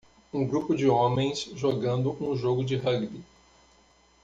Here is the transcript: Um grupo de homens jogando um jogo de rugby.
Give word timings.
Um 0.33 0.47
grupo 0.47 0.75
de 0.75 0.89
homens 0.89 1.43
jogando 1.53 2.17
um 2.25 2.35
jogo 2.35 2.65
de 2.65 2.75
rugby. 2.75 3.23